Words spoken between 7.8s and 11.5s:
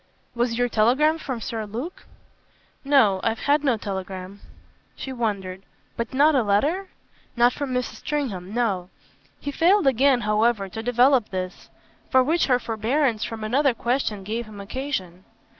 Stringham no." He failed again however to develop